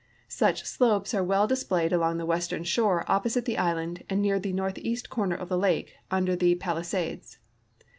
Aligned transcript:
Such 0.27 0.63
slopes 0.63 1.13
are 1.13 1.23
well 1.23 1.45
displayed 1.45 1.93
along 1.93 2.17
the 2.17 2.25
western 2.25 2.63
shore 2.63 3.05
o})posite 3.07 3.45
the 3.45 3.59
island 3.59 4.01
and 4.09 4.19
near 4.19 4.39
the 4.39 4.51
northeast 4.51 5.11
corner 5.11 5.35
of 5.35 5.47
the 5.49 5.59
lake 5.59 5.93
under 6.09 6.35
the 6.35 6.55
])alisades. 6.55 7.37